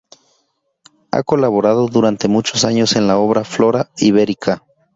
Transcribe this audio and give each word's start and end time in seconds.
Ha 1.11 1.21
colaborado 1.21 1.85
durante 1.85 2.27
muchos 2.27 2.65
años 2.65 2.95
en 2.95 3.05
la 3.05 3.19
obra 3.19 3.43
"Flora 3.43 3.91
iberica". 3.97 4.63